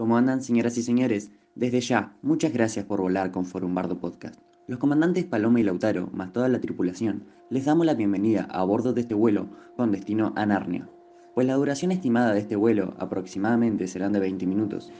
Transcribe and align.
¿Cómo 0.00 0.16
andan, 0.16 0.40
señoras 0.40 0.78
y 0.78 0.82
señores? 0.82 1.30
Desde 1.54 1.82
ya, 1.82 2.16
muchas 2.22 2.54
gracias 2.54 2.86
por 2.86 3.02
volar 3.02 3.30
con 3.32 3.44
Forum 3.44 3.74
Bardo 3.74 4.00
Podcast. 4.00 4.34
Los 4.66 4.78
comandantes 4.78 5.26
Paloma 5.26 5.60
y 5.60 5.62
Lautaro, 5.62 6.08
más 6.14 6.32
toda 6.32 6.48
la 6.48 6.58
tripulación, 6.58 7.24
les 7.50 7.66
damos 7.66 7.84
la 7.84 7.92
bienvenida 7.92 8.48
a 8.50 8.64
bordo 8.64 8.94
de 8.94 9.02
este 9.02 9.12
vuelo 9.12 9.48
con 9.76 9.92
destino 9.92 10.32
a 10.36 10.46
Narnia, 10.46 10.88
pues 11.34 11.46
la 11.46 11.52
duración 11.52 11.92
estimada 11.92 12.32
de 12.32 12.40
este 12.40 12.56
vuelo 12.56 12.94
aproximadamente 12.98 13.86
serán 13.86 14.14
de 14.14 14.20
20 14.20 14.46
minutos. 14.46 14.90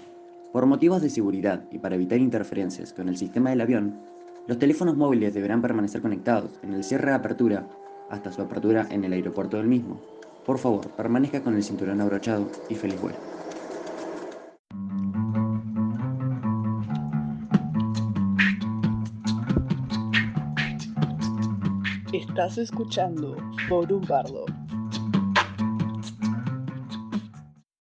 Por 0.52 0.66
motivos 0.66 1.00
de 1.00 1.08
seguridad 1.08 1.64
y 1.72 1.78
para 1.78 1.94
evitar 1.94 2.18
interferencias 2.18 2.92
con 2.92 3.08
el 3.08 3.16
sistema 3.16 3.48
del 3.48 3.62
avión, 3.62 4.00
los 4.48 4.58
teléfonos 4.58 4.98
móviles 4.98 5.32
deberán 5.32 5.62
permanecer 5.62 6.02
conectados 6.02 6.60
en 6.62 6.74
el 6.74 6.84
cierre 6.84 7.08
de 7.08 7.16
apertura 7.16 7.66
hasta 8.10 8.32
su 8.32 8.42
apertura 8.42 8.86
en 8.90 9.04
el 9.04 9.14
aeropuerto 9.14 9.56
del 9.56 9.66
mismo. 9.66 9.98
Por 10.44 10.58
favor, 10.58 10.90
permanezca 10.90 11.42
con 11.42 11.56
el 11.56 11.62
cinturón 11.62 12.02
abrochado 12.02 12.50
y 12.68 12.74
feliz 12.74 13.00
vuelo. 13.00 13.16
Estás 22.40 22.56
escuchando 22.56 23.36
Forum 23.68 24.00
Bardo. 24.08 24.46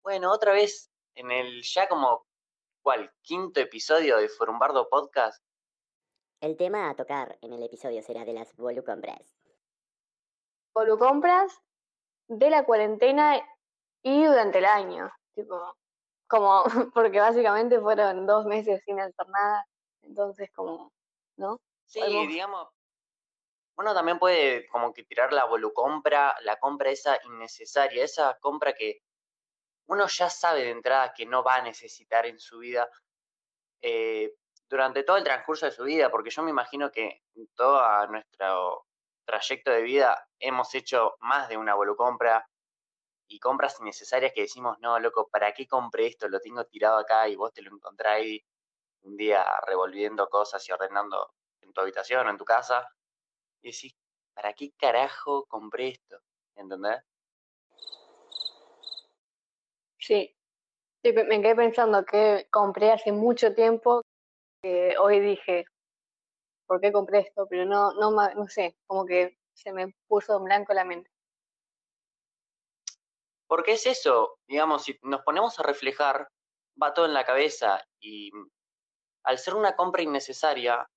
Bueno, 0.02 0.32
otra 0.32 0.52
vez 0.52 0.90
en 1.14 1.30
el 1.30 1.62
ya 1.62 1.88
como, 1.88 2.26
¿cuál? 2.82 3.14
Quinto 3.22 3.60
episodio 3.60 4.18
de 4.18 4.28
Forum 4.28 4.58
Bardo 4.58 4.90
Podcast. 4.90 5.44
El 6.42 6.58
tema 6.58 6.90
a 6.90 6.96
tocar 6.96 7.38
en 7.44 7.54
el 7.54 7.62
episodio 7.62 8.02
será 8.02 8.26
de 8.26 8.34
las 8.34 8.56
volucompras. 8.56 9.38
Volucompras 10.74 11.56
de 12.28 12.50
la 12.50 12.66
cuarentena 12.66 13.40
y 14.02 14.26
durante 14.26 14.58
el 14.58 14.66
año. 14.66 15.12
Tipo, 15.36 15.76
como, 16.26 16.64
porque 16.96 17.20
básicamente 17.20 17.80
fueron 17.80 18.26
dos 18.26 18.48
meses 18.48 18.82
sin 18.86 19.00
hacer 19.00 19.28
nada. 19.30 19.68
Entonces, 20.02 20.50
como, 20.52 20.92
¿no? 21.38 21.60
Sí, 21.86 22.02
digamos, 22.28 22.68
uno 23.78 23.94
también 23.94 24.18
puede 24.18 24.68
como 24.68 24.92
que 24.92 25.04
tirar 25.04 25.32
la 25.32 25.46
volucompra, 25.46 26.36
la 26.42 26.58
compra 26.58 26.90
esa 26.90 27.20
innecesaria, 27.26 28.04
esa 28.04 28.38
compra 28.40 28.74
que 28.74 29.02
uno 29.88 30.08
ya 30.08 30.30
sabe 30.30 30.64
de 30.64 30.72
entrada 30.72 31.14
que 31.14 31.26
no 31.26 31.44
va 31.44 31.56
a 31.56 31.62
necesitar 31.62 32.26
en 32.26 32.40
su 32.40 32.60
vida 32.60 32.90
eh, 33.82 34.34
durante 34.68 35.04
todo 35.04 35.18
el 35.18 35.24
transcurso 35.24 35.68
de 35.68 35.72
su 35.72 35.84
vida, 35.84 36.10
porque 36.10 36.32
yo 36.32 36.42
me 36.44 36.50
imagino 36.50 36.92
que 36.92 37.22
en 37.36 37.48
todo 37.56 38.08
nuestro 38.08 38.86
trayecto 39.26 39.72
de 39.72 39.82
vida 39.84 40.28
hemos 40.40 40.74
hecho 40.74 41.16
más 41.20 41.48
de 41.48 41.58
una 41.58 41.76
volucompra 41.76 42.50
y 43.30 43.40
compras 43.40 43.80
innecesarias 43.80 44.32
que 44.34 44.42
decimos, 44.42 44.78
no, 44.80 45.00
loco, 45.00 45.30
¿para 45.30 45.54
qué 45.54 45.68
compré 45.68 46.08
esto? 46.08 46.28
Lo 46.28 46.40
tengo 46.40 46.66
tirado 46.66 46.98
acá 46.98 47.28
y 47.28 47.36
vos 47.36 47.54
te 47.54 47.62
lo 47.62 47.74
encontráis 47.74 48.42
un 49.02 49.16
día 49.16 49.46
revolviendo 49.66 50.28
cosas 50.30 50.68
y 50.68 50.72
ordenando 50.72 51.34
en 51.62 51.72
tu 51.74 51.82
habitación 51.82 52.28
o 52.28 52.30
en 52.30 52.38
tu 52.38 52.46
casa 52.46 52.90
y 53.62 53.72
decís, 53.72 53.96
¿para 54.34 54.54
qué 54.54 54.72
carajo 54.78 55.46
compré 55.48 55.90
esto? 55.90 56.20
¿Entendés? 56.56 57.02
Sí. 60.00 60.36
sí. 61.04 61.14
me 61.14 61.42
quedé 61.42 61.56
pensando 61.56 62.06
que 62.06 62.48
compré 62.52 62.92
hace 62.92 63.12
mucho 63.12 63.54
tiempo, 63.54 64.04
que 64.62 64.96
hoy 65.00 65.20
dije, 65.20 65.66
¿por 66.68 66.82
qué 66.82 66.92
compré 66.92 67.20
esto? 67.20 67.48
Pero 67.50 67.66
no, 67.66 67.94
no, 67.94 68.12
no 68.12 68.48
sé, 68.48 68.76
como 68.86 69.06
que 69.06 69.38
se 69.54 69.74
me 69.74 69.94
puso 70.08 70.38
en 70.38 70.44
blanco 70.44 70.74
la 70.74 70.86
mente. 70.86 71.10
Porque 73.48 73.74
es 73.74 73.86
eso, 73.88 74.38
digamos, 74.48 74.84
si 74.84 75.00
nos 75.04 75.22
ponemos 75.22 75.58
a 75.60 75.64
reflejar, 75.64 76.28
va 76.82 76.94
todo 76.94 77.06
en 77.06 77.14
la 77.14 77.26
cabeza 77.26 77.82
y 78.00 78.30
al 79.24 79.38
ser 79.40 79.56
una 79.56 79.76
compra 79.76 80.04
innecesaria, 80.04 80.88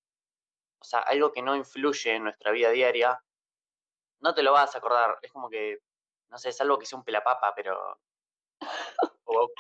o 0.81 0.85
sea, 0.85 1.01
algo 1.01 1.31
que 1.31 1.43
no 1.43 1.55
influye 1.57 2.15
en 2.15 2.25
nuestra 2.25 2.53
vida 2.53 2.71
diaria, 2.71 3.23
no 4.21 4.35
te 4.35 4.43
lo 4.43 4.53
vas 4.53 4.75
a 4.75 4.79
acordar. 4.79 5.19
Es 5.23 5.33
como 5.33 5.49
que, 5.51 5.79
no 6.31 6.39
sé, 6.39 6.51
es 6.51 6.61
algo 6.61 6.79
que 6.79 6.87
sea 6.87 6.99
un 6.99 7.05
pelapapa, 7.05 7.53
pero. 7.55 7.99
¿Vos, 9.25 9.51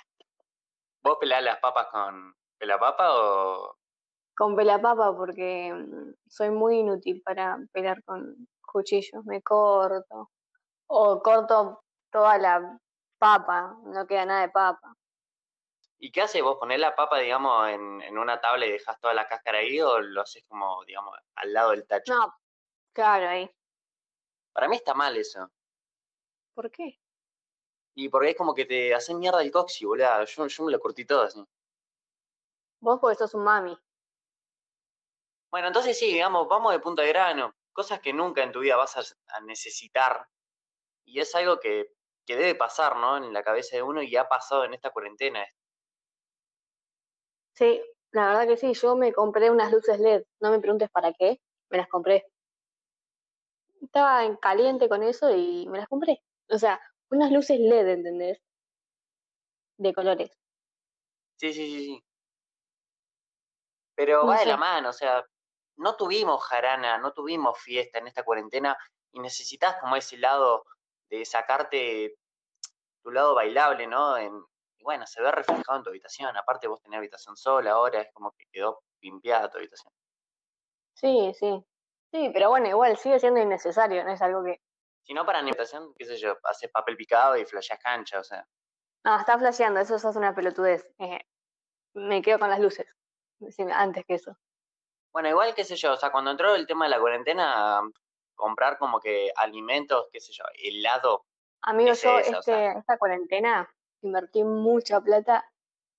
¿Vos 1.02 1.18
pelás 1.18 1.42
las 1.42 1.58
papas 1.58 1.88
con 1.88 2.34
pelapapa 2.58 3.08
o.? 3.12 3.76
Con 4.36 4.56
pelapapa, 4.56 5.14
porque 5.14 5.72
mm, 5.74 6.14
soy 6.26 6.50
muy 6.50 6.78
inútil 6.78 7.22
para 7.22 7.58
pelar 7.72 8.02
con 8.04 8.48
cuchillos. 8.62 9.24
Me 9.24 9.42
corto. 9.42 10.30
O 10.86 11.22
corto 11.22 11.82
toda 12.10 12.38
la 12.38 12.78
papa, 13.18 13.76
no 13.84 14.06
queda 14.06 14.24
nada 14.24 14.40
de 14.42 14.48
papa. 14.48 14.94
¿Y 16.02 16.10
qué 16.10 16.22
haces 16.22 16.42
vos? 16.42 16.56
¿Ponés 16.58 16.80
la 16.80 16.96
papa, 16.96 17.18
digamos, 17.18 17.68
en, 17.68 18.00
en, 18.00 18.16
una 18.16 18.40
tabla 18.40 18.64
y 18.64 18.72
dejas 18.72 18.98
toda 19.00 19.12
la 19.12 19.28
cáscara 19.28 19.58
ahí 19.58 19.78
o 19.82 20.00
lo 20.00 20.22
haces 20.22 20.42
como, 20.48 20.82
digamos, 20.86 21.14
al 21.34 21.52
lado 21.52 21.72
del 21.72 21.86
tacho? 21.86 22.14
No, 22.14 22.34
claro, 22.94 23.28
ahí. 23.28 23.50
Para 24.52 24.66
mí 24.68 24.76
está 24.76 24.94
mal 24.94 25.14
eso. 25.18 25.50
¿Por 26.54 26.70
qué? 26.70 26.98
Y 27.94 28.08
porque 28.08 28.30
es 28.30 28.36
como 28.36 28.54
que 28.54 28.64
te 28.64 28.94
hacen 28.94 29.18
mierda 29.18 29.42
el 29.42 29.50
coxi, 29.50 29.84
boludo. 29.84 30.24
Yo, 30.24 30.46
yo 30.46 30.64
me 30.64 30.72
lo 30.72 30.80
corté 30.80 31.04
todo 31.04 31.22
así. 31.22 31.44
Vos 32.80 32.98
porque 32.98 33.18
sos 33.18 33.34
un 33.34 33.44
mami. 33.44 33.78
Bueno, 35.50 35.66
entonces 35.66 35.98
sí, 35.98 36.06
digamos, 36.06 36.48
vamos 36.48 36.72
de 36.72 36.80
punta 36.80 37.02
de 37.02 37.08
grano. 37.08 37.54
Cosas 37.72 38.00
que 38.00 38.14
nunca 38.14 38.42
en 38.42 38.52
tu 38.52 38.60
vida 38.60 38.76
vas 38.76 38.96
a, 38.96 39.40
necesitar. 39.42 40.26
Y 41.04 41.20
es 41.20 41.34
algo 41.34 41.60
que, 41.60 41.92
que 42.24 42.36
debe 42.36 42.54
pasar, 42.54 42.96
¿no? 42.96 43.18
En 43.18 43.34
la 43.34 43.42
cabeza 43.42 43.76
de 43.76 43.82
uno 43.82 44.02
y 44.02 44.16
ha 44.16 44.28
pasado 44.28 44.64
en 44.64 44.72
esta 44.72 44.90
cuarentena. 44.90 45.46
Sí, 47.60 47.78
la 48.12 48.28
verdad 48.28 48.46
que 48.46 48.56
sí, 48.56 48.72
yo 48.72 48.96
me 48.96 49.12
compré 49.12 49.50
unas 49.50 49.70
luces 49.70 50.00
LED, 50.00 50.24
no 50.40 50.50
me 50.50 50.60
preguntes 50.60 50.88
para 50.88 51.12
qué, 51.12 51.42
me 51.68 51.76
las 51.76 51.88
compré. 51.88 52.24
Estaba 53.82 54.24
en 54.24 54.36
caliente 54.36 54.88
con 54.88 55.02
eso 55.02 55.30
y 55.30 55.68
me 55.68 55.76
las 55.76 55.86
compré. 55.86 56.22
O 56.48 56.56
sea, 56.56 56.80
unas 57.10 57.30
luces 57.30 57.60
LED, 57.60 57.86
¿entendés? 57.86 58.40
De 59.76 59.92
colores. 59.92 60.30
Sí, 61.36 61.52
sí, 61.52 61.66
sí, 61.66 61.84
sí. 61.84 62.04
Pero 63.94 64.26
va 64.26 64.38
de 64.38 64.46
la 64.46 64.56
mano, 64.56 64.88
o 64.88 64.94
sea, 64.94 65.22
no 65.76 65.96
tuvimos 65.96 66.42
jarana, 66.42 66.96
no 66.96 67.12
tuvimos 67.12 67.58
fiesta 67.58 67.98
en 67.98 68.06
esta 68.06 68.22
cuarentena 68.22 68.74
y 69.12 69.20
necesitas 69.20 69.76
como 69.82 69.96
ese 69.96 70.16
lado 70.16 70.64
de 71.10 71.26
sacarte 71.26 72.16
tu 73.02 73.10
lado 73.10 73.34
bailable, 73.34 73.86
¿no? 73.86 74.16
En, 74.16 74.32
y 74.80 74.82
bueno, 74.82 75.06
se 75.06 75.22
ve 75.22 75.30
reflejado 75.30 75.78
en 75.78 75.84
tu 75.84 75.90
habitación. 75.90 76.34
Aparte 76.36 76.66
vos 76.66 76.80
tenés 76.80 76.98
habitación 76.98 77.36
sola 77.36 77.72
ahora, 77.72 78.00
es 78.00 78.12
como 78.12 78.32
que 78.32 78.46
quedó 78.50 78.82
limpiada 79.02 79.50
tu 79.50 79.58
habitación. 79.58 79.92
Sí, 80.94 81.32
sí. 81.38 81.64
Sí, 82.10 82.30
pero 82.32 82.48
bueno, 82.48 82.68
igual 82.68 82.96
sigue 82.96 83.20
siendo 83.20 83.40
innecesario, 83.40 84.02
no 84.04 84.10
es 84.10 84.22
algo 84.22 84.42
que... 84.42 84.60
Si 85.02 85.12
no 85.12 85.24
para 85.26 85.42
mi 85.42 85.50
habitación, 85.50 85.92
qué 85.96 86.04
sé 86.04 86.16
yo, 86.16 86.36
haces 86.44 86.70
papel 86.70 86.96
picado 86.96 87.36
y 87.36 87.44
flashás 87.44 87.78
cancha, 87.78 88.18
o 88.18 88.24
sea. 88.24 88.46
No, 89.04 89.18
está 89.18 89.38
flasheando, 89.38 89.80
eso 89.80 89.96
es 89.96 90.16
una 90.16 90.34
pelotudez. 90.34 90.86
Eh, 90.98 91.20
me 91.94 92.22
quedo 92.22 92.38
con 92.38 92.50
las 92.50 92.58
luces, 92.58 92.86
antes 93.72 94.04
que 94.06 94.14
eso. 94.14 94.36
Bueno, 95.12 95.28
igual, 95.28 95.54
qué 95.54 95.64
sé 95.64 95.76
yo, 95.76 95.92
o 95.92 95.96
sea, 95.96 96.10
cuando 96.10 96.30
entró 96.30 96.54
el 96.54 96.66
tema 96.66 96.86
de 96.86 96.90
la 96.90 97.00
cuarentena, 97.00 97.80
comprar 98.34 98.78
como 98.78 98.98
que 98.98 99.30
alimentos, 99.36 100.08
qué 100.10 100.20
sé 100.20 100.32
yo, 100.32 100.44
helado. 100.54 101.26
Amigo, 101.62 101.92
yo 101.92 102.18
este, 102.18 102.78
esta 102.78 102.96
cuarentena 102.96 103.68
invertí 104.02 104.44
mucha 104.44 105.00
plata 105.00 105.50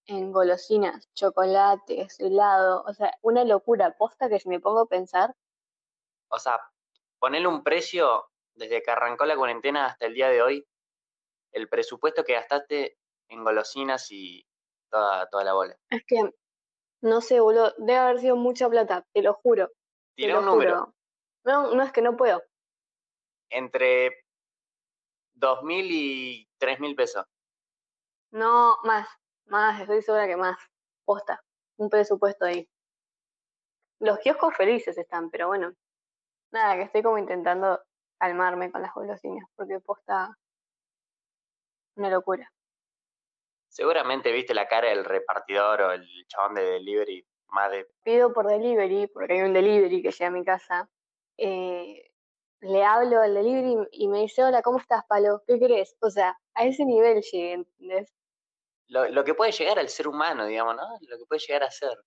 en 0.06 0.32
golosinas, 0.32 1.12
chocolates, 1.14 2.20
helado, 2.20 2.84
o 2.84 2.94
sea, 2.94 3.18
una 3.22 3.44
locura, 3.46 3.96
posta 3.98 4.30
que 4.30 4.40
si 4.40 4.50
me 4.50 4.60
pongo 4.60 4.82
a 4.82 4.88
pensar. 4.88 5.36
O 6.30 6.40
sea, 6.40 6.60
ponerle 7.20 7.48
un 7.48 7.64
precio 7.64 8.26
desde 8.54 8.82
que 8.82 8.92
arrancó 8.92 9.26
la 9.26 9.38
cuarentena 9.38 9.86
hasta 9.86 10.08
el 10.08 10.14
día 10.14 10.30
de 10.30 10.42
hoy, 10.42 10.68
el 11.52 11.70
presupuesto 11.70 12.24
que 12.24 12.34
gastaste 12.34 12.98
en 13.30 13.44
golosinas 13.44 14.12
y 14.12 14.46
toda, 14.90 15.28
toda 15.30 15.44
la 15.44 15.54
bola. 15.54 15.78
Es 15.90 16.04
que, 16.06 16.34
no 17.02 17.22
sé, 17.22 17.40
boludo, 17.40 17.74
debe 17.78 17.98
haber 17.98 18.20
sido 18.20 18.36
mucha 18.36 18.70
plata, 18.70 19.06
te 19.14 19.22
lo 19.22 19.34
juro. 19.36 19.70
Tira 20.16 20.40
un 20.40 20.46
número. 20.46 20.94
No, 21.44 21.74
no 21.74 21.84
es 21.84 21.92
que 21.92 22.02
no 22.02 22.16
puedo. 22.16 22.44
Entre 23.50 24.26
dos 25.34 25.64
mil 25.64 25.88
y 25.92 26.50
tres 26.58 26.80
mil 26.80 26.96
pesos. 26.96 27.26
No, 28.32 28.78
más, 28.84 29.08
más, 29.46 29.82
estoy 29.82 30.02
segura 30.02 30.28
que 30.28 30.38
más. 30.38 30.58
Posta, 31.06 31.44
un 31.78 31.90
presupuesto 31.90 32.46
ahí. 32.46 32.70
Los 34.00 34.20
kioscos 34.20 34.56
felices 34.56 34.98
están, 34.98 35.30
pero 35.30 35.48
bueno, 35.48 35.74
nada, 36.52 36.76
que 36.76 36.84
estoy 36.84 37.04
como 37.04 37.18
intentando 37.18 37.82
calmarme 38.18 38.72
con 38.72 38.82
las 38.82 38.94
golosinas, 38.94 39.48
porque 39.56 39.80
posta, 39.80 40.38
una 41.96 42.10
locura. 42.10 42.52
Seguramente 43.68 44.32
viste 44.32 44.54
la 44.54 44.68
cara 44.68 44.90
del 44.90 45.06
repartidor 45.06 45.82
o 45.82 45.92
el 45.92 46.08
chabón 46.28 46.56
de 46.56 46.64
delivery 46.64 47.28
más 47.48 47.72
de... 47.72 47.88
Pido 48.04 48.34
por 48.34 48.48
delivery, 48.48 49.08
porque 49.08 49.34
hay 49.34 49.42
un 49.42 49.54
delivery 49.54 50.02
que 50.02 50.12
llega 50.12 50.28
a 50.28 50.32
mi 50.32 50.44
casa. 50.44 50.90
Eh, 51.38 52.12
le 52.62 52.84
hablo 52.84 53.22
al 53.22 53.34
delivery 53.34 53.88
y 53.92 54.08
me 54.08 54.20
dice, 54.22 54.44
hola, 54.44 54.62
¿cómo 54.62 54.80
estás, 54.80 55.04
Palo? 55.06 55.44
¿Qué 55.48 55.60
crees? 55.60 55.96
O 56.00 56.10
sea, 56.10 56.40
a 56.54 56.66
ese 56.66 56.86
nivel 56.86 57.22
llegué, 57.22 57.54
¿entendés? 57.54 58.14
Lo, 58.92 59.08
lo 59.08 59.24
que 59.24 59.34
puede 59.34 59.54
llegar 59.54 59.80
al 59.80 59.88
ser 59.88 60.08
humano, 60.08 60.46
digamos, 60.46 60.76
¿no? 60.76 60.98
Lo 61.08 61.18
que 61.18 61.26
puede 61.26 61.40
llegar 61.40 61.64
a 61.64 61.72
ser. 61.72 61.98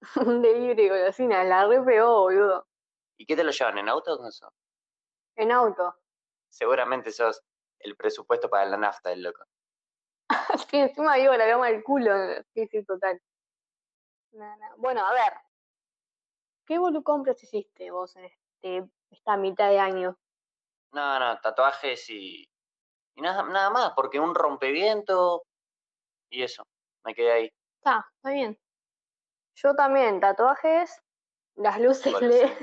Un 0.26 0.40
delivery 0.40 0.74
de 0.74 0.88
golosina, 0.88 1.44
la 1.44 1.66
re 1.66 1.82
pegó, 1.82 2.22
boludo. 2.22 2.66
¿Y 3.18 3.26
qué 3.26 3.36
te 3.36 3.44
lo 3.44 3.50
llevan? 3.50 3.76
¿En 3.76 3.88
auto 3.90 4.14
o 4.14 4.16
con 4.16 4.28
eso? 4.28 4.50
En 5.36 5.52
auto. 5.52 5.94
Seguramente 6.48 7.12
sos 7.12 7.42
el 7.78 7.94
presupuesto 7.94 8.48
para 8.48 8.64
la 8.64 8.78
nafta 8.78 9.10
del 9.10 9.22
loco. 9.22 9.44
Sí, 10.70 10.78
encima 10.78 11.16
digo 11.16 11.34
la 11.36 11.46
gama 11.46 11.66
del 11.66 11.84
culo. 11.84 12.12
Sí, 12.54 12.66
sí, 12.68 12.82
total. 12.84 13.20
No, 14.32 14.56
no. 14.56 14.76
Bueno, 14.78 15.06
a 15.06 15.12
ver. 15.12 15.34
¿Qué 16.66 16.78
volucompras 16.78 17.42
hiciste 17.42 17.90
vos 17.90 18.16
en 18.16 18.24
este, 18.24 18.88
esta 19.10 19.36
mitad 19.36 19.68
de 19.68 19.78
año? 19.78 20.16
No, 20.92 21.18
no, 21.18 21.38
tatuajes 21.40 22.08
y, 22.08 22.48
y 23.14 23.20
nada, 23.20 23.42
nada 23.42 23.70
más, 23.70 23.92
porque 23.94 24.18
un 24.18 24.34
rompeviento 24.34 25.44
y 26.30 26.42
eso, 26.42 26.66
me 27.04 27.14
quedé 27.14 27.32
ahí. 27.32 27.52
Está, 27.78 28.06
está 28.16 28.30
bien. 28.30 28.58
Yo 29.56 29.74
también, 29.74 30.20
tatuajes, 30.20 31.02
las 31.56 31.80
luces 31.80 32.20
LED, 32.20 32.50
Golosina. 32.50 32.56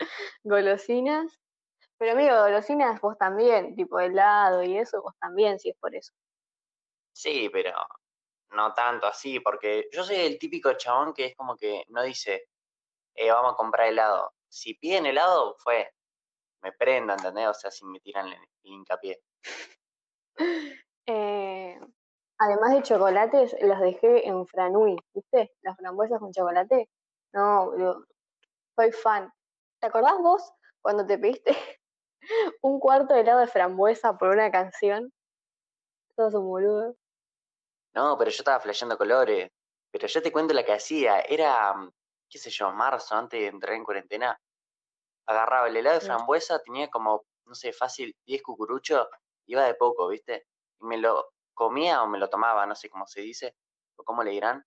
golosinas. 0.44 1.40
Pero 1.96 2.12
amigo, 2.12 2.36
golosinas 2.36 3.00
vos 3.00 3.18
también, 3.18 3.74
tipo 3.74 3.98
helado 3.98 4.62
y 4.62 4.78
eso, 4.78 5.02
vos 5.02 5.14
también, 5.20 5.58
si 5.58 5.70
es 5.70 5.76
por 5.78 5.94
eso. 5.94 6.12
Sí, 7.12 7.48
pero 7.52 7.74
no 8.50 8.72
tanto 8.74 9.06
así, 9.06 9.40
porque 9.40 9.88
yo 9.92 10.04
soy 10.04 10.16
el 10.16 10.38
típico 10.38 10.72
chabón 10.74 11.12
que 11.12 11.26
es 11.26 11.36
como 11.36 11.56
que 11.56 11.84
no 11.88 12.02
dice, 12.02 12.48
eh, 13.14 13.30
vamos 13.32 13.54
a 13.54 13.56
comprar 13.56 13.88
helado. 13.88 14.32
Si 14.48 14.74
piden 14.74 15.06
helado, 15.06 15.56
fue, 15.58 15.92
me 16.62 16.72
prendo, 16.72 17.12
¿entendés? 17.12 17.48
O 17.48 17.54
sea, 17.54 17.70
si 17.70 17.84
me 17.84 17.98
tiran 18.00 18.28
el, 18.28 18.34
el 18.34 18.72
hincapié. 18.72 19.20
Además 22.38 22.72
de 22.72 22.82
chocolates, 22.82 23.56
los 23.60 23.80
dejé 23.80 24.26
en 24.28 24.46
Franui, 24.46 24.96
¿viste? 25.14 25.52
Las 25.62 25.76
frambuesas 25.76 26.18
con 26.20 26.32
chocolate. 26.32 26.88
No, 27.32 27.66
boludo, 27.66 28.04
soy 28.76 28.92
fan. 28.92 29.32
¿Te 29.80 29.88
acordás 29.88 30.18
vos 30.20 30.52
cuando 30.82 31.06
te 31.06 31.18
pediste 31.18 31.56
un 32.62 32.80
cuarto 32.80 33.14
de 33.14 33.20
helado 33.20 33.40
de 33.40 33.48
frambuesa 33.48 34.18
por 34.18 34.30
una 34.30 34.50
canción? 34.50 35.12
Sos 36.16 36.34
un 36.34 36.44
boludo. 36.50 36.94
No, 37.94 38.16
pero 38.18 38.30
yo 38.30 38.38
estaba 38.38 38.60
flasheando 38.60 38.96
colores. 38.98 39.50
Pero 39.90 40.06
yo 40.06 40.22
te 40.22 40.32
cuento 40.32 40.54
la 40.54 40.64
que 40.64 40.72
hacía. 40.72 41.20
Era, 41.20 41.74
mm, 41.74 41.90
qué 42.30 42.38
sé 42.38 42.50
yo, 42.50 42.70
marzo, 42.72 43.14
antes 43.14 43.40
de 43.40 43.46
entrar 43.48 43.74
en 43.74 43.84
cuarentena. 43.84 44.38
Agarraba 45.26 45.68
el 45.68 45.76
helado 45.76 45.96
de 45.96 46.00
Sí. 46.00 46.06
frambuesa, 46.06 46.60
tenía 46.60 46.88
como, 46.90 47.24
no 47.46 47.54
sé, 47.54 47.72
fácil 47.72 48.14
10 48.26 48.42
cucuruchos. 48.42 49.08
Iba 49.46 49.64
de 49.66 49.74
poco, 49.74 50.08
¿viste? 50.08 50.46
Y 50.80 50.86
me 50.86 50.98
lo 50.98 51.30
comía 51.58 52.02
o 52.04 52.06
me 52.06 52.18
lo 52.18 52.30
tomaba, 52.30 52.64
no 52.66 52.76
sé 52.76 52.88
cómo 52.88 53.06
se 53.08 53.20
dice, 53.20 53.56
o 53.96 54.04
cómo 54.04 54.22
le 54.22 54.30
dirán. 54.30 54.64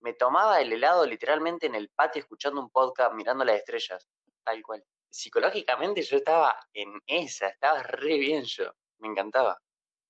Me 0.00 0.14
tomaba 0.14 0.60
el 0.60 0.72
helado 0.72 1.04
literalmente 1.04 1.66
en 1.66 1.74
el 1.74 1.90
patio 1.90 2.20
escuchando 2.20 2.60
un 2.60 2.70
podcast, 2.70 3.12
mirando 3.14 3.44
las 3.44 3.56
estrellas, 3.56 4.08
tal 4.44 4.62
cual. 4.62 4.84
Psicológicamente 5.10 6.02
yo 6.02 6.18
estaba 6.18 6.56
en 6.72 7.00
esa, 7.04 7.48
estaba 7.48 7.82
re 7.82 8.16
bien 8.16 8.44
yo. 8.44 8.72
Me 8.98 9.08
encantaba. 9.08 9.58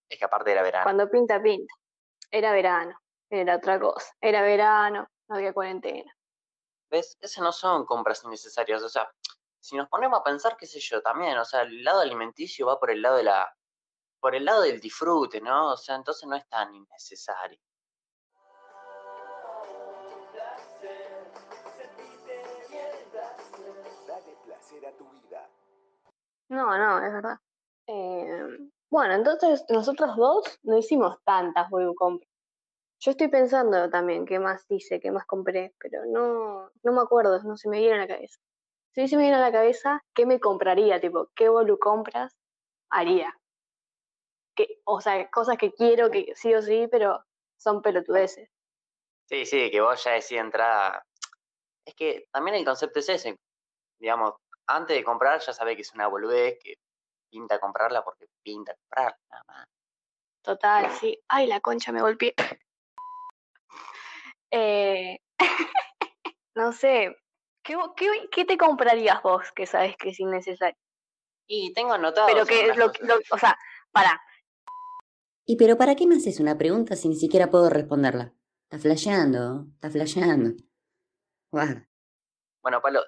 Es 0.09 0.19
que 0.19 0.27
aparte 0.27 0.53
era 0.53 0.63
verano. 0.63 0.85
Cuando 0.85 1.11
pinta, 1.11 1.43
pinta. 1.43 1.73
Era 2.31 2.53
verano, 2.53 3.01
era 3.31 3.57
otra 3.57 3.81
cosa. 3.81 4.13
Era 4.21 4.43
verano, 4.43 5.09
no 5.29 5.37
había 5.37 5.55
cuarentena. 5.55 6.15
¿Ves? 6.91 7.17
Esas 7.21 7.43
no 7.43 7.53
son 7.53 7.87
compras 7.87 8.23
innecesarias. 8.25 8.83
O 8.83 8.89
sea, 8.91 9.11
si 9.59 9.77
nos 9.77 9.89
ponemos 9.89 10.21
a 10.21 10.25
pensar, 10.25 10.57
qué 10.59 10.67
sé 10.67 10.81
yo, 10.81 11.01
también, 11.01 11.39
o 11.39 11.45
sea, 11.45 11.63
el 11.63 11.83
lado 11.83 12.01
alimenticio 12.01 12.67
va 12.67 12.79
por 12.79 12.91
el 12.91 13.01
lado 13.01 13.17
de 13.17 13.25
la. 13.25 13.57
Por 14.21 14.35
el 14.35 14.45
lado 14.45 14.63
del 14.63 14.81
disfrute, 14.81 15.41
¿no? 15.41 15.73
O 15.73 15.77
sea, 15.77 15.97
entonces 15.97 16.29
no 16.29 16.37
es 16.37 16.47
tan 16.49 16.75
innecesario. 16.75 17.59
No, 26.49 26.77
no, 26.77 27.07
es 27.07 27.13
verdad. 27.13 27.39
Eh, 27.87 28.59
bueno, 28.91 29.15
entonces 29.15 29.65
nosotros 29.69 30.17
dos 30.17 30.59
no 30.65 30.77
hicimos 30.77 31.19
tantas 31.25 31.69
compras. 31.97 32.29
Yo 32.99 33.13
estoy 33.13 33.29
pensando 33.29 33.89
también 33.89 34.27
qué 34.27 34.39
más 34.39 34.67
hice, 34.69 35.01
qué 35.01 35.11
más 35.11 35.25
compré, 35.27 35.75
pero 35.79 36.05
no, 36.07 36.71
no 36.83 36.93
me 36.93 37.01
acuerdo, 37.01 37.43
no 37.45 37.57
se 37.57 37.69
me 37.69 37.79
viene 37.79 37.95
a 37.95 37.99
la 37.99 38.09
cabeza. 38.09 38.39
Si 38.95 39.09
se 39.09 39.17
me 39.17 39.23
viene 39.23 39.37
a 39.37 39.41
la 39.41 39.53
cabeza, 39.53 40.03
¿qué 40.13 40.27
me 40.27 40.41
compraría? 40.41 41.01
Tipo, 41.01 41.31
¿qué 41.35 41.49
volu 41.49 41.79
compras 41.79 42.37
haría? 42.91 43.40
O 44.93 45.01
sea, 45.01 45.29
cosas 45.31 45.57
que 45.57 45.73
quiero, 45.73 46.11
que 46.11 46.33
sí 46.35 46.53
o 46.55 46.61
sí, 46.63 46.89
pero 46.91 47.25
son 47.57 47.81
pelotudeces. 47.83 48.49
Sí, 49.29 49.47
sí, 49.47 49.71
que 49.71 49.81
vos 49.81 50.03
ya 50.03 50.13
decís 50.13 50.33
entrada. 50.33 51.05
Es 51.87 51.95
que 51.95 52.27
también 52.33 52.57
el 52.57 52.65
concepto 52.65 52.99
es 52.99 53.09
ese. 53.09 53.37
Digamos, 54.01 54.35
antes 54.67 54.97
de 54.97 55.05
comprar 55.05 55.41
ya 55.41 55.53
sabés 55.53 55.77
que 55.77 55.83
es 55.83 55.93
una 55.95 56.09
boludez, 56.09 56.59
que 56.63 56.75
pinta 57.31 57.61
comprarla 57.61 58.03
porque 58.03 58.27
pinta 58.43 58.75
comprarla, 58.75 59.19
nada 59.31 59.45
más. 59.47 59.67
Total, 60.43 60.91
sí. 60.93 61.19
Ay, 61.29 61.47
la 61.47 61.61
concha 61.61 61.93
me 61.93 62.01
golpeé. 62.03 62.35
Eh, 64.53 65.21
no 66.57 66.73
sé, 66.73 67.17
¿qué, 67.63 67.77
vo- 67.77 67.95
qué, 67.95 68.29
qué 68.33 68.45
te 68.45 68.59
comprarías 68.59 69.23
vos 69.23 69.53
que 69.53 69.65
sabes 69.65 69.97
que 69.97 70.09
es 70.11 70.19
innecesario? 70.19 70.77
Y 71.47 71.73
tengo 71.73 71.93
anotado. 71.93 72.27
Pero 72.27 72.45
que 72.47 72.75
lo, 72.75 72.87
lo- 73.03 73.21
o 73.31 73.39
sea, 73.39 73.57
para, 73.93 74.21
¿Y 75.51 75.57
pero 75.57 75.77
para 75.77 75.97
qué 75.97 76.07
me 76.07 76.15
haces 76.15 76.39
una 76.39 76.57
pregunta 76.57 76.95
si 76.95 77.09
ni 77.09 77.17
siquiera 77.17 77.51
puedo 77.51 77.69
responderla? 77.71 78.33
Está 78.63 78.79
flasheando, 78.79 79.67
está 79.75 79.91
flasheando. 79.91 80.51
Guarda. 81.51 81.89
Bueno, 82.63 82.81
Palo, 82.81 83.03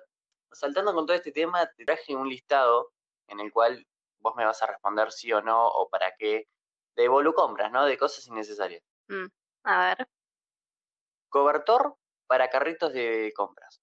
saltando 0.50 0.92
con 0.92 1.06
todo 1.06 1.16
este 1.16 1.30
tema, 1.30 1.70
te 1.76 1.84
traje 1.84 2.16
un 2.16 2.28
listado 2.28 2.90
en 3.28 3.38
el 3.38 3.52
cual 3.52 3.86
vos 4.18 4.34
me 4.34 4.44
vas 4.44 4.60
a 4.60 4.66
responder 4.66 5.12
sí 5.12 5.32
o 5.32 5.40
no 5.40 5.68
o 5.68 5.88
para 5.88 6.16
qué 6.18 6.48
de 6.96 7.06
volucompras, 7.06 7.70
¿no? 7.70 7.86
De 7.86 7.96
cosas 7.96 8.26
innecesarias. 8.26 8.82
a 9.62 9.94
ver, 9.94 10.08
Cobertor 11.28 11.94
para 12.26 12.50
carritos 12.50 12.92
de 12.92 13.32
compras. 13.36 13.80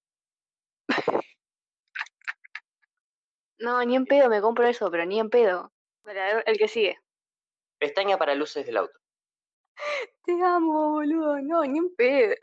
no, 3.59 3.81
ni 3.85 3.95
en 3.95 4.05
pedo 4.05 4.27
me 4.27 4.41
compro 4.41 4.67
eso, 4.67 4.91
pero 4.91 5.05
ni 5.05 5.17
en 5.17 5.29
pedo. 5.29 5.71
Pero 6.03 6.19
a 6.19 6.25
ver, 6.25 6.43
el 6.45 6.57
que 6.57 6.67
sigue. 6.67 6.99
Pestaña 7.79 8.17
para 8.17 8.35
luces 8.35 8.65
del 8.65 8.77
auto. 8.77 8.99
Te 10.23 10.33
amo, 10.43 10.91
boludo, 10.91 11.39
no, 11.41 11.63
ni 11.63 11.77
en 11.79 11.95
pedo. 11.95 12.35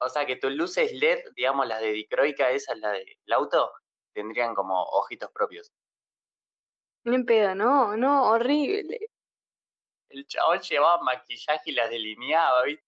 O 0.00 0.08
sea 0.08 0.26
que 0.26 0.36
tus 0.36 0.52
luces 0.52 0.92
LED, 0.92 1.32
digamos 1.34 1.66
las 1.66 1.80
de 1.80 1.92
dicroica, 1.92 2.50
esas, 2.50 2.78
la 2.78 2.90
del 2.90 3.16
auto, 3.32 3.72
tendrían 4.12 4.54
como 4.54 4.82
ojitos 4.82 5.30
propios. 5.32 5.72
Ni 7.04 7.14
en 7.16 7.24
pedo, 7.24 7.54
no, 7.54 7.96
no, 7.96 8.24
horrible. 8.30 8.98
El 10.10 10.26
chabón 10.26 10.60
llevaba 10.60 11.02
maquillaje 11.02 11.70
y 11.70 11.72
las 11.72 11.88
delineaba, 11.90 12.64
¿viste? 12.64 12.84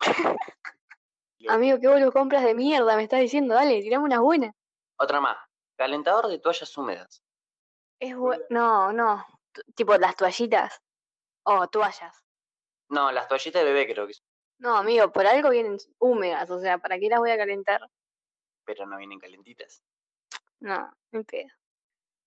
Amigo, 1.48 1.78
¿qué 1.80 1.88
vos 1.88 2.00
lo 2.00 2.12
compras 2.12 2.44
de 2.44 2.54
mierda? 2.54 2.96
Me 2.96 3.02
estás 3.04 3.20
diciendo, 3.20 3.54
dale, 3.54 3.80
tirame 3.82 4.04
unas 4.04 4.20
buenas. 4.20 4.52
Otra 4.98 5.20
más. 5.20 5.36
Calentador 5.76 6.28
de 6.28 6.38
toallas 6.38 6.76
húmedas. 6.76 7.22
Es 8.00 8.14
bu- 8.16 8.44
No, 8.50 8.92
no. 8.92 9.24
Tipo 9.74 9.96
las 9.96 10.16
toallitas. 10.16 10.80
O 11.44 11.66
toallas. 11.68 12.24
No, 12.90 13.12
las 13.12 13.28
toallitas 13.28 13.62
de 13.64 13.72
bebé 13.72 13.92
creo 13.92 14.06
que 14.06 14.14
son, 14.14 14.24
No, 14.58 14.76
amigo, 14.76 15.10
por 15.12 15.26
algo 15.26 15.50
vienen 15.50 15.76
húmedas. 15.98 16.50
O 16.50 16.58
sea, 16.58 16.78
¿para 16.78 16.98
qué 16.98 17.08
las 17.08 17.18
voy 17.20 17.30
a 17.30 17.36
calentar? 17.36 17.80
pero 18.64 18.84
no 18.84 18.98
vienen 18.98 19.18
calentitas. 19.18 19.82
No, 20.60 20.92
ni 21.12 21.24
pedo. 21.24 21.48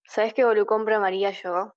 ¿Sabes 0.06 0.34
qué 0.34 0.44
volucompra 0.44 1.00
María 1.00 1.30
yo? 1.30 1.76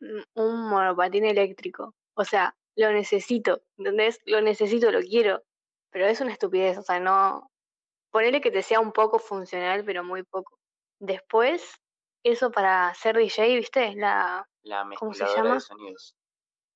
Mm, 0.00 0.22
Un 0.34 0.68
monopatín 0.68 1.24
eléctrico. 1.24 1.94
O 2.14 2.24
sea, 2.24 2.56
lo 2.76 2.90
necesito, 2.92 3.62
¿entendés? 3.76 4.20
Lo 4.24 4.40
necesito, 4.40 4.90
lo 4.90 5.00
quiero. 5.00 5.44
Pero 5.90 6.06
es 6.06 6.20
una 6.20 6.32
estupidez, 6.32 6.78
o 6.78 6.82
sea, 6.82 6.98
no. 6.98 7.48
Ponele 8.10 8.40
que 8.40 8.50
te 8.50 8.62
sea 8.62 8.80
un 8.80 8.90
poco 8.90 9.20
funcional, 9.20 9.84
pero 9.84 10.02
muy 10.02 10.24
poco. 10.24 10.58
Después, 10.98 11.62
eso 12.22 12.50
para 12.50 12.92
ser 12.94 13.16
DJ, 13.16 13.56
¿viste? 13.56 13.94
La, 13.96 14.48
La 14.62 14.88
¿Cómo 14.98 15.14
se 15.14 15.26
llama? 15.26 15.54
de 15.54 15.60
sonidos. 15.60 16.16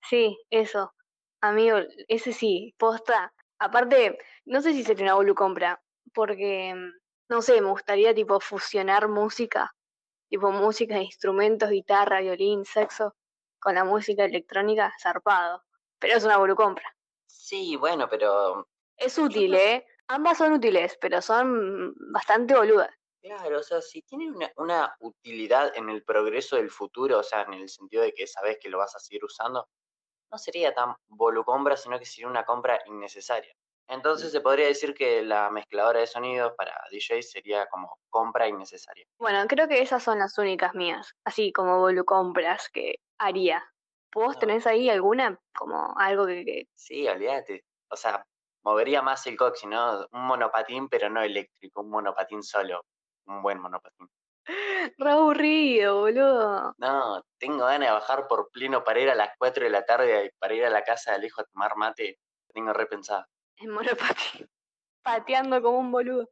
Sí, 0.08 0.38
eso. 0.50 0.92
Amigo, 1.40 1.78
ese 2.08 2.32
sí, 2.32 2.74
posta. 2.78 3.32
Aparte, 3.58 4.18
no 4.44 4.60
sé 4.60 4.72
si 4.72 4.82
sería 4.84 5.04
una 5.04 5.14
Bolu 5.14 5.34
compra, 5.34 5.82
porque, 6.14 6.74
mm, 6.74 6.92
no 7.28 7.42
sé, 7.42 7.60
me 7.60 7.70
gustaría 7.70 8.14
tipo 8.14 8.40
fusionar 8.40 9.08
música, 9.08 9.74
tipo 10.28 10.50
música, 10.50 10.98
instrumentos, 10.98 11.70
guitarra, 11.70 12.20
violín, 12.20 12.64
sexo, 12.64 13.16
con 13.60 13.74
la 13.74 13.84
música 13.84 14.24
electrónica, 14.24 14.92
zarpado. 15.00 15.64
Pero 15.98 16.16
es 16.16 16.24
una 16.24 16.36
Bolu 16.38 16.56
compra. 16.56 16.96
Sí, 17.26 17.76
bueno, 17.76 18.08
pero 18.08 18.68
Es 18.96 19.18
útil, 19.18 19.54
¿eh? 19.54 19.86
Ambas 20.08 20.38
son 20.38 20.52
útiles, 20.52 20.96
pero 21.00 21.22
son 21.22 21.94
bastante 22.12 22.54
boludas. 22.54 22.90
Claro, 23.22 23.60
o 23.60 23.62
sea, 23.62 23.80
si 23.80 24.02
tiene 24.02 24.30
una, 24.30 24.50
una 24.56 24.96
utilidad 25.00 25.72
en 25.76 25.88
el 25.88 26.02
progreso 26.04 26.56
del 26.56 26.70
futuro, 26.70 27.18
o 27.20 27.22
sea, 27.22 27.42
en 27.42 27.54
el 27.54 27.68
sentido 27.68 28.02
de 28.02 28.12
que 28.12 28.26
sabes 28.26 28.58
que 28.60 28.68
lo 28.68 28.78
vas 28.78 28.96
a 28.96 28.98
seguir 28.98 29.24
usando, 29.24 29.68
no 30.30 30.38
sería 30.38 30.74
tan 30.74 30.96
volucompra, 31.08 31.76
sino 31.76 31.98
que 31.98 32.04
sería 32.06 32.26
una 32.28 32.44
compra 32.44 32.80
innecesaria. 32.86 33.54
Entonces 33.88 34.32
se 34.32 34.40
podría 34.40 34.66
decir 34.66 34.94
que 34.94 35.22
la 35.22 35.50
mezcladora 35.50 36.00
de 36.00 36.06
sonidos 36.06 36.52
para 36.56 36.74
DJ 36.90 37.22
sería 37.22 37.66
como 37.68 37.98
compra 38.08 38.48
innecesaria. 38.48 39.04
Bueno, 39.18 39.44
creo 39.48 39.68
que 39.68 39.82
esas 39.82 40.02
son 40.02 40.18
las 40.18 40.36
únicas 40.38 40.74
mías, 40.74 41.12
así 41.24 41.52
como 41.52 41.78
volucompras 41.78 42.68
que 42.70 42.96
haría. 43.18 43.62
¿Vos 44.14 44.34
No. 44.34 44.40
tenés 44.40 44.66
ahí 44.66 44.88
alguna 44.90 45.38
como 45.56 45.94
algo 45.96 46.26
que, 46.26 46.44
que- 46.44 46.66
Sí, 46.74 47.06
olvídate. 47.06 47.64
O 47.90 47.96
sea, 47.96 48.24
movería 48.64 49.02
más 49.02 49.26
el 49.26 49.36
coxi, 49.36 49.66
¿no? 49.66 50.06
Un 50.12 50.26
monopatín, 50.26 50.88
pero 50.88 51.08
no 51.10 51.22
eléctrico, 51.22 51.82
un 51.82 51.90
monopatín 51.90 52.42
solo. 52.42 52.82
Un 53.26 53.42
buen 53.42 53.60
monopatín. 53.60 54.08
Re 54.98 55.10
aburrido, 55.10 56.00
boludo. 56.00 56.74
No, 56.78 57.22
tengo 57.38 57.64
ganas 57.66 57.88
de 57.88 57.92
bajar 57.94 58.26
por 58.26 58.50
pleno 58.50 58.82
para 58.82 59.00
ir 59.00 59.10
a 59.10 59.14
las 59.14 59.30
4 59.38 59.64
de 59.64 59.70
la 59.70 59.84
tarde 59.84 60.26
y 60.26 60.30
para 60.38 60.54
ir 60.54 60.64
a 60.64 60.70
la 60.70 60.82
casa 60.82 61.12
de 61.12 61.16
Alejo 61.18 61.40
a 61.40 61.44
tomar 61.44 61.76
mate. 61.76 62.18
Tengo 62.52 62.72
repensado, 62.72 63.24
En 63.56 63.70
monopatín. 63.70 64.48
Pateando 65.02 65.62
como 65.62 65.78
un 65.78 65.90
boludo. 65.92 66.28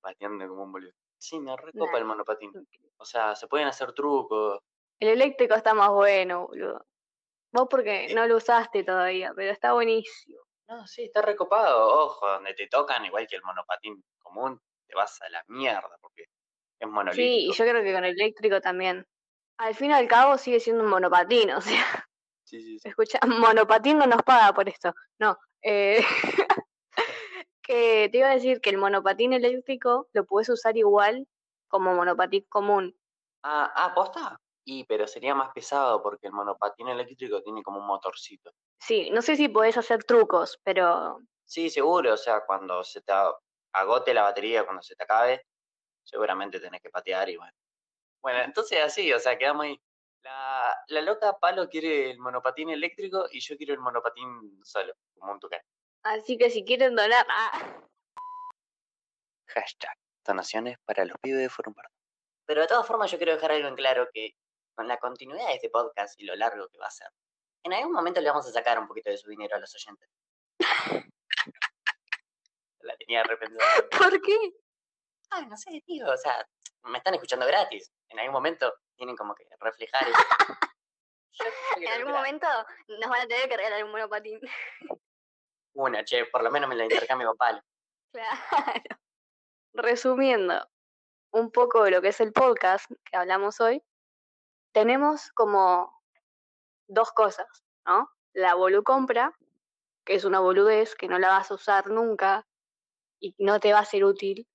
pateando 0.00 0.46
como 0.48 0.62
un 0.64 0.72
boludo. 0.72 0.92
Sí, 1.18 1.38
me 1.38 1.54
recopa 1.56 1.98
el 1.98 2.04
monopatín. 2.04 2.52
O 2.98 3.04
sea, 3.04 3.34
se 3.36 3.46
pueden 3.46 3.66
hacer 3.68 3.92
trucos. 3.92 4.58
El 4.98 5.08
eléctrico 5.08 5.54
está 5.54 5.74
más 5.74 5.90
bueno, 5.90 6.46
boludo. 6.46 6.86
Vos 7.52 7.66
porque 7.68 8.14
no 8.14 8.26
lo 8.26 8.36
usaste 8.36 8.84
todavía, 8.84 9.32
pero 9.34 9.50
está 9.50 9.72
buenísimo. 9.72 10.40
No, 10.68 10.86
sí, 10.86 11.04
está 11.04 11.20
recopado. 11.20 12.04
Ojo, 12.04 12.26
donde 12.28 12.54
te 12.54 12.68
tocan, 12.68 13.04
igual 13.04 13.26
que 13.26 13.36
el 13.36 13.42
monopatín 13.42 14.02
común, 14.18 14.60
te 14.90 14.96
vas 14.96 15.20
a 15.22 15.28
la 15.30 15.44
mierda 15.48 15.96
porque 16.00 16.24
es 16.80 16.88
monolítico. 16.88 17.16
Sí, 17.16 17.46
y 17.48 17.52
yo 17.52 17.64
creo 17.64 17.82
que 17.82 17.92
con 17.94 18.04
el 18.04 18.12
eléctrico 18.20 18.60
también. 18.60 19.06
Al 19.58 19.74
fin 19.74 19.90
y 19.90 19.94
al 19.94 20.08
cabo 20.08 20.38
sigue 20.38 20.60
siendo 20.60 20.84
un 20.84 20.90
monopatín, 20.90 21.50
o 21.52 21.60
sea, 21.60 22.06
Sí, 22.44 22.60
sí, 22.62 22.78
sí. 22.80 22.88
escucha, 22.88 23.18
monopatín 23.26 23.98
no 23.98 24.06
nos 24.06 24.22
paga 24.22 24.52
por 24.54 24.68
esto. 24.68 24.94
No, 25.18 25.38
eh, 25.62 26.02
que 27.62 28.08
te 28.10 28.18
iba 28.18 28.28
a 28.30 28.34
decir 28.34 28.60
que 28.60 28.70
el 28.70 28.78
monopatín 28.78 29.32
eléctrico 29.32 30.08
lo 30.12 30.24
puedes 30.24 30.48
usar 30.48 30.76
igual 30.76 31.26
como 31.68 31.94
monopatín 31.94 32.44
común. 32.48 32.96
Ah, 33.42 33.72
ah, 33.74 33.94
¿posta? 33.94 34.40
Y, 34.64 34.84
pero 34.84 35.06
sería 35.06 35.34
más 35.34 35.52
pesado 35.52 36.02
porque 36.02 36.26
el 36.26 36.32
monopatín 36.32 36.88
eléctrico 36.88 37.42
tiene 37.42 37.62
como 37.62 37.80
un 37.80 37.86
motorcito. 37.86 38.52
Sí, 38.80 39.10
no 39.10 39.22
sé 39.22 39.36
si 39.36 39.48
podés 39.48 39.76
hacer 39.76 40.04
trucos, 40.04 40.58
pero 40.64 41.18
Sí, 41.44 41.68
seguro, 41.68 42.14
o 42.14 42.16
sea, 42.16 42.44
cuando 42.46 42.84
se 42.84 43.00
te 43.02 43.12
agote 43.72 44.14
la 44.14 44.22
batería, 44.22 44.64
cuando 44.64 44.82
se 44.82 44.94
te 44.96 45.04
acabe, 45.04 45.46
seguramente 46.02 46.60
tenés 46.60 46.80
que 46.80 46.90
patear 46.90 47.28
y 47.30 47.36
bueno. 47.36 47.52
Bueno, 48.22 48.40
entonces 48.40 48.82
así, 48.82 49.12
o 49.12 49.18
sea, 49.18 49.38
quedamos 49.38 49.64
ahí. 49.64 49.80
La, 50.22 50.76
la 50.88 51.00
loca 51.00 51.38
Palo 51.38 51.68
quiere 51.68 52.10
el 52.10 52.18
monopatín 52.18 52.68
eléctrico 52.68 53.26
y 53.30 53.40
yo 53.40 53.56
quiero 53.56 53.72
el 53.72 53.80
monopatín 53.80 54.60
solo, 54.62 54.92
como 55.18 55.32
un 55.32 55.40
tucán. 55.40 55.60
así 56.02 56.36
que 56.36 56.50
si 56.50 56.62
quieren 56.62 56.94
donar, 56.94 57.26
ah, 57.30 57.80
Hashtag 59.46 59.96
donaciones 60.24 60.78
para 60.84 61.04
los 61.04 61.16
pibes 61.18 61.40
de 61.40 61.48
Forum 61.48 61.74
Pardo. 61.74 61.90
Pero 62.46 62.60
de 62.60 62.66
todas 62.66 62.86
formas 62.86 63.10
yo 63.10 63.18
quiero 63.18 63.32
dejar 63.32 63.52
algo 63.52 63.68
en 63.68 63.74
claro 63.74 64.08
que 64.12 64.34
con 64.74 64.86
la 64.86 64.98
continuidad 64.98 65.46
de 65.48 65.54
este 65.54 65.70
podcast 65.70 66.18
y 66.20 66.24
lo 66.24 66.36
largo 66.36 66.68
que 66.68 66.78
va 66.78 66.86
a 66.86 66.90
ser, 66.90 67.08
en 67.64 67.72
algún 67.72 67.92
momento 67.92 68.20
le 68.20 68.28
vamos 68.28 68.46
a 68.46 68.52
sacar 68.52 68.78
un 68.78 68.86
poquito 68.86 69.10
de 69.10 69.18
su 69.18 69.28
dinero 69.28 69.56
a 69.56 69.58
los 69.58 69.74
oyentes. 69.74 70.08
La 72.82 72.96
tenía 72.96 73.22
repensada. 73.22 73.70
¿por 73.90 74.20
qué? 74.20 74.36
Ay, 75.30 75.46
no 75.46 75.56
sé, 75.56 75.82
tío, 75.86 76.06
o 76.10 76.16
sea, 76.16 76.46
me 76.84 76.98
están 76.98 77.14
escuchando 77.14 77.46
gratis. 77.46 77.92
En 78.08 78.18
algún 78.18 78.34
momento 78.34 78.72
tienen 78.96 79.16
como 79.16 79.34
que 79.34 79.46
reflejar 79.58 80.08
eso. 80.08 80.18
En 81.76 81.88
algún 81.88 82.12
momento 82.12 82.46
nos 82.88 83.08
van 83.08 83.22
a 83.22 83.26
tener 83.26 83.48
que 83.48 83.56
regalar 83.56 83.84
un 83.84 83.92
monopatín. 83.92 84.40
Una, 85.74 86.04
che, 86.04 86.26
por 86.26 86.42
lo 86.42 86.50
menos 86.50 86.68
me 86.68 86.74
la 86.74 86.84
intercambio 86.84 87.28
con 87.28 87.36
Palo. 87.38 87.62
Claro. 88.12 88.82
Resumiendo 89.72 90.68
un 91.32 91.50
poco 91.50 91.84
de 91.84 91.92
lo 91.92 92.02
que 92.02 92.08
es 92.08 92.20
el 92.20 92.32
podcast 92.32 92.90
que 93.04 93.16
hablamos 93.16 93.60
hoy, 93.60 93.82
tenemos 94.72 95.30
como 95.32 96.02
dos 96.88 97.12
cosas, 97.12 97.46
¿no? 97.86 98.10
La 98.34 98.54
volucompra, 98.54 99.32
que 100.04 100.14
es 100.14 100.24
una 100.24 100.40
boludez 100.40 100.94
que 100.96 101.08
no 101.08 101.18
la 101.18 101.28
vas 101.28 101.50
a 101.50 101.54
usar 101.54 101.86
nunca 101.86 102.46
y 103.20 103.34
no 103.38 103.60
te 103.60 103.72
va 103.72 103.80
a 103.80 103.84
ser 103.84 104.04
útil. 104.04 104.46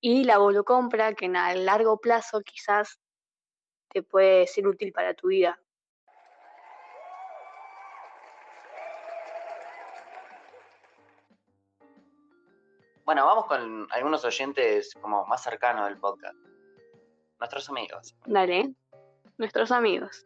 Y 0.00 0.24
la 0.24 0.38
volucompra, 0.38 1.14
que 1.14 1.26
en 1.26 1.36
a 1.36 1.54
largo 1.54 2.00
plazo 2.00 2.40
quizás 2.40 2.98
te 3.90 4.02
puede 4.02 4.46
ser 4.46 4.66
útil 4.66 4.92
para 4.92 5.14
tu 5.14 5.28
vida. 5.28 5.60
Bueno, 13.04 13.26
vamos 13.26 13.46
con 13.46 13.88
algunos 13.90 14.24
oyentes 14.24 14.94
como 15.00 15.26
más 15.26 15.42
cercanos 15.42 15.88
del 15.88 15.98
podcast. 15.98 16.36
Nuestros 17.40 17.68
amigos. 17.68 18.14
Dale, 18.24 18.72
nuestros 19.36 19.72
amigos. 19.72 20.24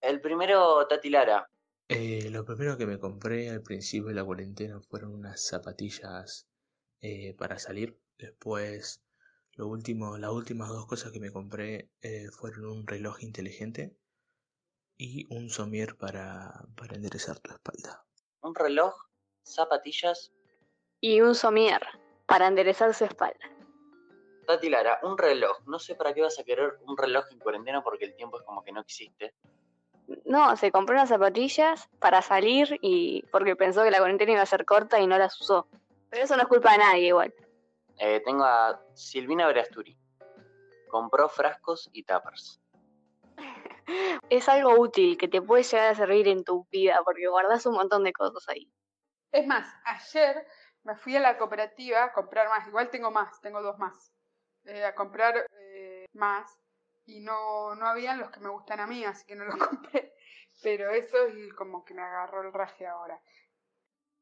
El 0.00 0.20
primero, 0.20 0.86
Tati 0.88 1.10
Lara. 1.10 1.48
Eh, 1.88 2.30
lo 2.30 2.44
primero 2.44 2.78
que 2.78 2.86
me 2.86 2.98
compré 2.98 3.50
al 3.50 3.62
principio 3.62 4.08
de 4.08 4.14
la 4.14 4.24
cuarentena 4.24 4.80
fueron 4.80 5.14
unas 5.14 5.46
zapatillas 5.46 6.48
eh, 7.00 7.34
para 7.34 7.58
salir. 7.58 7.98
Después, 8.18 9.02
lo 9.54 9.66
último, 9.66 10.16
las 10.16 10.30
últimas 10.30 10.68
dos 10.68 10.86
cosas 10.86 11.12
que 11.12 11.20
me 11.20 11.32
compré 11.32 11.90
eh, 12.00 12.28
fueron 12.30 12.66
un 12.66 12.86
reloj 12.86 13.22
inteligente 13.22 13.96
y 14.96 15.26
un 15.34 15.50
somier 15.50 15.96
para, 15.96 16.66
para 16.76 16.96
enderezar 16.96 17.40
tu 17.40 17.52
espalda. 17.52 18.06
Un 18.40 18.54
reloj, 18.54 18.94
zapatillas. 19.42 20.32
Y 21.00 21.20
un 21.20 21.34
somier 21.34 21.82
para 22.26 22.46
enderezar 22.46 22.94
su 22.94 23.04
espalda. 23.04 23.50
Tati 24.46 24.70
Lara, 24.70 25.00
un 25.02 25.18
reloj. 25.18 25.66
No 25.66 25.78
sé 25.78 25.94
para 25.94 26.14
qué 26.14 26.22
vas 26.22 26.38
a 26.38 26.44
querer 26.44 26.78
un 26.86 26.96
reloj 26.96 27.24
en 27.30 27.38
cuarentena 27.38 27.82
porque 27.82 28.04
el 28.04 28.14
tiempo 28.14 28.38
es 28.38 28.44
como 28.44 28.62
que 28.62 28.72
no 28.72 28.80
existe. 28.80 29.34
No, 30.24 30.56
se 30.56 30.70
compró 30.70 30.94
unas 30.94 31.08
zapatillas 31.08 31.88
para 31.98 32.22
salir 32.22 32.78
y 32.80 33.22
porque 33.30 33.56
pensó 33.56 33.84
que 33.84 33.90
la 33.90 33.98
cuarentena 33.98 34.32
iba 34.32 34.42
a 34.42 34.46
ser 34.46 34.64
corta 34.64 35.00
y 35.00 35.06
no 35.06 35.18
las 35.18 35.40
usó. 35.40 35.66
Pero 36.10 36.24
eso 36.24 36.36
no 36.36 36.42
es 36.42 36.48
culpa 36.48 36.72
de 36.72 36.78
nadie 36.78 37.08
igual. 37.08 37.34
Eh, 37.98 38.20
tengo 38.24 38.44
a 38.44 38.80
Silvina 38.94 39.46
Verasturi. 39.46 39.96
Compró 40.88 41.28
frascos 41.28 41.88
y 41.92 42.04
tappers. 42.04 42.60
Es 44.30 44.48
algo 44.48 44.78
útil 44.78 45.18
que 45.18 45.28
te 45.28 45.42
puede 45.42 45.64
llegar 45.64 45.90
a 45.90 45.94
servir 45.94 46.28
en 46.28 46.44
tu 46.44 46.66
vida 46.70 47.00
porque 47.04 47.26
guardas 47.26 47.66
un 47.66 47.74
montón 47.74 48.04
de 48.04 48.12
cosas 48.12 48.48
ahí. 48.48 48.70
Es 49.32 49.46
más, 49.46 49.66
ayer 49.84 50.46
me 50.84 50.96
fui 50.96 51.16
a 51.16 51.20
la 51.20 51.38
cooperativa 51.38 52.04
a 52.04 52.12
comprar 52.12 52.48
más. 52.48 52.66
Igual 52.68 52.90
tengo 52.90 53.10
más, 53.10 53.40
tengo 53.40 53.62
dos 53.62 53.78
más. 53.78 54.12
Eh, 54.64 54.84
a 54.84 54.94
comprar 54.94 55.46
eh, 55.50 56.06
más. 56.12 56.61
Y 57.12 57.20
no, 57.20 57.74
no 57.74 57.86
habían 57.86 58.18
los 58.18 58.30
que 58.30 58.40
me 58.40 58.48
gustan 58.48 58.80
a 58.80 58.86
mí, 58.86 59.04
así 59.04 59.26
que 59.26 59.36
no 59.36 59.44
los 59.44 59.56
compré. 59.68 60.14
Pero 60.62 60.90
eso 60.90 61.18
es 61.26 61.52
como 61.52 61.84
que 61.84 61.92
me 61.92 62.00
agarró 62.00 62.40
el 62.40 62.52
raje 62.52 62.86
ahora. 62.86 63.20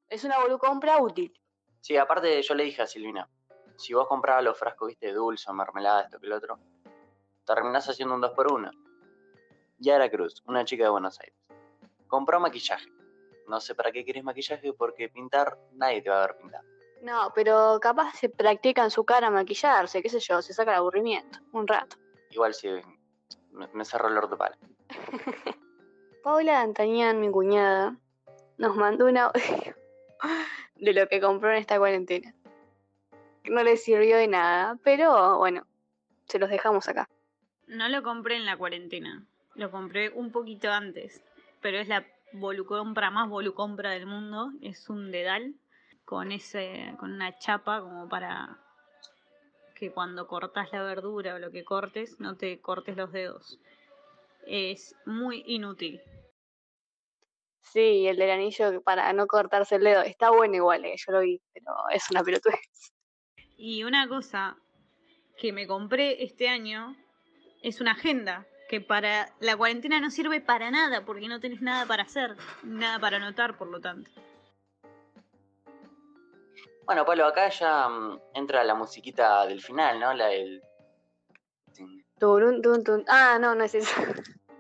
Es 0.09 0.25
una 0.25 0.37
compra 0.59 0.99
útil. 0.99 1.32
Sí, 1.80 1.97
aparte 1.97 2.42
yo 2.42 2.54
le 2.54 2.64
dije 2.64 2.82
a 2.82 2.88
Silvina, 2.88 3.28
si 3.76 3.94
vos 3.94 4.09
comprabas 4.09 4.42
los 4.42 4.59
frascos, 4.59 4.88
viste, 4.88 5.12
dulce 5.12 5.49
o 5.49 5.54
mermelada, 5.54 6.02
esto 6.02 6.18
que 6.18 6.26
el 6.26 6.32
otro, 6.32 6.59
terminás 7.47 7.88
haciendo 7.88 8.16
un 8.16 8.23
2x1. 8.23 8.70
Yara 9.78 10.11
Cruz, 10.11 10.42
una 10.47 10.64
chica 10.64 10.85
de 10.85 10.90
Buenos 10.90 11.18
Aires, 11.20 11.37
compró 12.09 12.40
maquillaje. 12.40 12.90
No 13.47 13.61
sé 13.61 13.76
para 13.76 13.92
qué 13.92 14.04
querés 14.04 14.25
maquillaje 14.25 14.73
porque 14.73 15.09
pintar 15.09 15.56
nadie 15.73 16.02
te 16.02 16.11
va 16.11 16.25
a 16.25 16.26
ver 16.26 16.37
pintar. 16.38 16.64
No, 17.02 17.32
pero 17.35 17.78
capaz 17.80 18.14
se 18.16 18.28
practica 18.28 18.82
en 18.82 18.90
su 18.90 19.04
cara 19.04 19.30
maquillarse, 19.30 20.02
qué 20.02 20.09
sé 20.09 20.18
yo, 20.18 20.42
se 20.42 20.52
saca 20.52 20.73
el 20.73 20.78
aburrimiento, 20.78 21.38
un 21.52 21.66
rato. 21.66 21.97
Igual 22.30 22.54
si 22.54 22.68
me, 23.52 23.68
me 23.72 23.84
cerró 23.84 24.08
el 24.08 24.18
orto 24.18 24.38
pala. 24.38 24.56
Paula 26.22 26.52
D'Antañán, 26.52 27.20
mi 27.20 27.30
cuñada, 27.30 27.96
nos 28.58 28.76
mandó 28.76 29.06
un 29.06 29.16
audio 29.16 29.42
de 30.76 30.92
lo 30.92 31.08
que 31.08 31.20
compró 31.20 31.50
en 31.50 31.56
esta 31.56 31.78
cuarentena. 31.78 32.34
No 33.44 33.62
le 33.62 33.76
sirvió 33.76 34.16
de 34.16 34.28
nada, 34.28 34.78
pero 34.84 35.38
bueno, 35.38 35.66
se 36.26 36.38
los 36.38 36.50
dejamos 36.50 36.88
acá. 36.88 37.08
No 37.66 37.88
lo 37.88 38.02
compré 38.02 38.37
en 38.37 38.44
la 38.44 38.56
cuarentena, 38.56 39.25
lo 39.54 39.70
compré 39.70 40.10
un 40.10 40.30
poquito 40.30 40.70
antes, 40.70 41.22
pero 41.60 41.78
es 41.78 41.88
la 41.88 42.04
volucompra 42.32 43.10
más 43.10 43.28
volucompra 43.28 43.90
del 43.90 44.06
mundo, 44.06 44.50
es 44.60 44.90
un 44.90 45.10
dedal 45.10 45.54
con 46.04 46.32
ese 46.32 46.94
con 46.99 47.12
una 47.12 47.38
chapa 47.38 47.80
como 47.80 48.08
para 48.08 48.58
que 49.80 49.90
cuando 49.90 50.26
cortas 50.26 50.70
la 50.72 50.82
verdura 50.82 51.34
o 51.34 51.38
lo 51.38 51.50
que 51.50 51.64
cortes 51.64 52.20
no 52.20 52.37
te 52.37 52.60
cortes 52.60 52.99
los 52.99 53.10
dedos. 53.10 53.58
Es 54.46 54.94
muy 55.06 55.42
inútil. 55.46 56.02
Sí, 57.62 58.06
el 58.06 58.16
del 58.16 58.30
anillo 58.30 58.82
para 58.82 59.10
no 59.14 59.26
cortarse 59.26 59.76
el 59.76 59.84
dedo. 59.84 60.02
Está 60.02 60.30
bueno 60.30 60.54
igual, 60.54 60.84
eh, 60.84 60.96
yo 60.96 61.12
lo 61.12 61.20
vi, 61.20 61.40
pero 61.54 61.72
es 61.92 62.10
una 62.10 62.22
pelotudez. 62.22 62.92
Y 63.56 63.84
una 63.84 64.06
cosa, 64.06 64.56
que 65.38 65.52
me 65.52 65.66
compré 65.66 66.22
este 66.22 66.49
año 66.49 66.94
es 67.62 67.80
una 67.80 67.92
agenda 67.92 68.46
que 68.68 68.82
para 68.82 69.32
la 69.40 69.56
cuarentena 69.56 69.99
no 69.99 70.10
sirve 70.10 70.42
para 70.42 70.70
nada 70.70 71.06
porque 71.06 71.26
no 71.26 71.40
tenés 71.40 71.62
nada 71.62 71.87
para 71.87 72.02
hacer, 72.02 72.37
nada 72.62 72.99
para 72.99 73.16
anotar, 73.16 73.56
por 73.56 73.68
lo 73.68 73.80
tanto. 73.80 74.10
Bueno, 76.90 77.04
Pablo, 77.04 77.25
acá 77.26 77.49
ya 77.50 77.88
mm, 77.88 78.20
entra 78.35 78.64
la 78.64 78.75
musiquita 78.75 79.47
del 79.47 79.62
final, 79.62 80.00
¿no? 80.00 80.12
La 80.12 80.26
del... 80.26 80.61
Turun. 82.18 82.61
Ah, 83.06 83.38
no, 83.40 83.54
no 83.54 83.62
es 83.62 83.76
eso. 83.76 83.94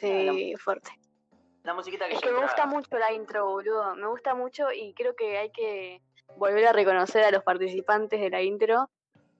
Ah, 0.00 0.30
Sí, 0.30 0.54
fuerte. 0.56 0.92
La 1.64 1.74
musiquita 1.74 2.06
que 2.06 2.14
Es 2.14 2.20
que 2.20 2.30
me 2.30 2.40
gusta 2.40 2.66
mucho 2.66 2.96
la 2.96 3.12
intro, 3.12 3.44
boludo. 3.46 3.96
Me 3.96 4.06
gusta 4.06 4.36
mucho 4.36 4.70
y 4.70 4.94
creo 4.94 5.16
que 5.16 5.36
hay 5.36 5.50
que 5.50 6.00
volver 6.36 6.64
a 6.68 6.72
reconocer 6.72 7.24
a 7.24 7.32
los 7.32 7.42
participantes 7.42 8.20
de 8.20 8.30
la 8.30 8.40
intro. 8.40 8.88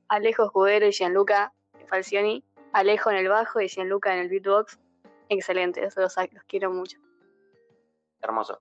Alejo 0.08 0.46
Escudero 0.46 0.88
y 0.88 0.90
Gianluca 0.90 1.52
Falcioni. 1.86 2.42
Alejo 2.72 3.12
en 3.12 3.18
el 3.18 3.28
bajo 3.28 3.60
y 3.60 3.68
Gianluca 3.68 4.12
en 4.12 4.22
el 4.22 4.28
beatbox. 4.28 4.80
Excelente, 5.28 5.84
eso 5.84 6.00
los, 6.00 6.16
los 6.16 6.42
quiero 6.48 6.72
mucho. 6.72 6.98
Hermoso. 8.20 8.60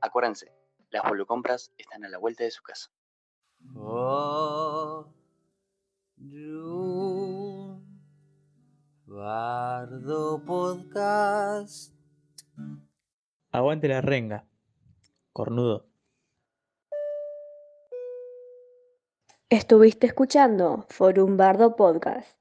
Acuérdense, 0.00 0.50
las 0.96 1.08
volucompras 1.08 1.72
están 1.76 2.04
a 2.04 2.08
la 2.08 2.18
vuelta 2.18 2.44
de 2.44 2.50
su 2.50 2.62
casa. 2.62 2.90
Bardo 9.04 10.42
Podcast. 10.44 11.92
Aguante 13.52 13.88
la 13.88 14.00
renga. 14.00 14.46
Cornudo. 15.32 15.86
Estuviste 19.50 20.06
escuchando 20.06 20.86
Forum 20.88 21.36
Bardo 21.36 21.76
Podcast. 21.76 22.36